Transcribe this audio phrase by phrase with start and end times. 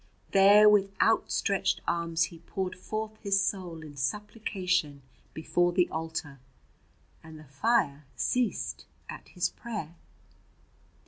[0.31, 5.03] There with outstretched arms he poured forth his soul in supplication
[5.35, 6.39] before the altar,
[7.23, 9.93] and the fire ceased at his prayer.